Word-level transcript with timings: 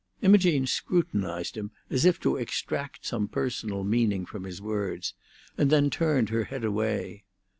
Imogene 0.23 0.65
scrutinised 0.65 1.55
him 1.55 1.69
as 1.91 2.05
if 2.05 2.19
to 2.19 2.35
extract 2.35 3.05
some 3.05 3.27
personal 3.27 3.83
meaning 3.83 4.25
from 4.25 4.45
his 4.45 4.59
words, 4.59 5.13
and 5.59 5.69
then 5.69 5.91
turned 5.91 6.29
her 6.29 6.45
head 6.45 6.63
away. 6.63 7.23